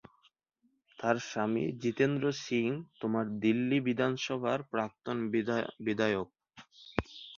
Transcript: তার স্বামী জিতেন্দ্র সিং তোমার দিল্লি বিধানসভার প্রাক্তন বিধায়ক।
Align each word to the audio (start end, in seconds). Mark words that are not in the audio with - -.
তার 0.99 1.17
স্বামী 1.27 1.63
জিতেন্দ্র 1.81 2.25
সিং 2.43 2.67
তোমার 3.01 3.25
দিল্লি 3.43 3.77
বিধানসভার 3.87 4.59
প্রাক্তন 4.71 5.17
বিধায়ক। 5.85 6.27